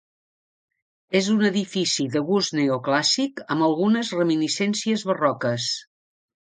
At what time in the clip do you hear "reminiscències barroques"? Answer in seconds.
4.19-5.73